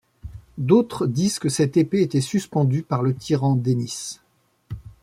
D'autres 0.57 1.05
disent 1.05 1.37
que 1.37 1.47
cette 1.47 1.77
épée 1.77 2.01
était 2.01 2.21
suspendue 2.21 2.81
par 2.81 3.03
le 3.03 3.13
tyran 3.13 3.53
Denys. 3.55 4.19